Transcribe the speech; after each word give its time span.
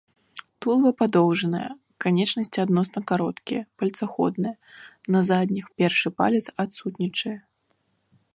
Тулава 0.65 0.91
падоўжанае, 1.01 1.67
канечнасці 2.05 2.63
адносна 2.65 2.99
кароткія, 3.11 3.61
пальцаходныя, 3.83 4.55
на 5.17 5.23
задніх 5.29 5.65
першы 5.83 6.07
палец 6.23 6.45
адсутнічае. 6.67 7.39